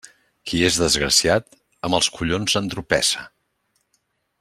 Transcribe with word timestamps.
Qui 0.51 0.61
és 0.69 0.79
desgraciat, 0.83 1.47
amb 1.89 1.99
els 1.99 2.09
collons 2.17 2.59
entropessa. 2.65 3.31